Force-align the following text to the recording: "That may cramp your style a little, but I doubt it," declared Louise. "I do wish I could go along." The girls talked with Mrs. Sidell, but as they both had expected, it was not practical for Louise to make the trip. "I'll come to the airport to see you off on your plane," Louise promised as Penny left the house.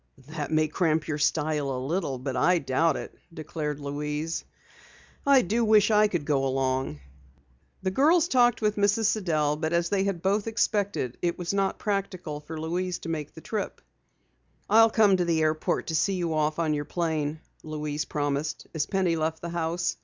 "That 0.29 0.49
may 0.51 0.67
cramp 0.67 1.07
your 1.07 1.19
style 1.19 1.69
a 1.69 1.77
little, 1.77 2.17
but 2.17 2.35
I 2.35 2.57
doubt 2.57 2.97
it," 2.97 3.13
declared 3.31 3.79
Louise. 3.79 4.43
"I 5.27 5.43
do 5.43 5.63
wish 5.63 5.91
I 5.91 6.07
could 6.07 6.25
go 6.25 6.43
along." 6.43 6.99
The 7.83 7.91
girls 7.91 8.27
talked 8.27 8.63
with 8.63 8.77
Mrs. 8.77 9.05
Sidell, 9.05 9.57
but 9.57 9.73
as 9.73 9.89
they 9.89 10.11
both 10.11 10.45
had 10.45 10.51
expected, 10.53 11.19
it 11.21 11.37
was 11.37 11.53
not 11.53 11.77
practical 11.77 12.39
for 12.39 12.59
Louise 12.59 12.97
to 12.97 13.09
make 13.09 13.35
the 13.35 13.41
trip. 13.41 13.79
"I'll 14.67 14.89
come 14.89 15.17
to 15.17 15.25
the 15.25 15.39
airport 15.43 15.85
to 15.85 15.95
see 15.95 16.13
you 16.15 16.33
off 16.33 16.57
on 16.57 16.73
your 16.73 16.85
plane," 16.85 17.39
Louise 17.61 18.05
promised 18.05 18.65
as 18.73 18.87
Penny 18.87 19.15
left 19.15 19.39
the 19.43 19.49
house. 19.49 19.97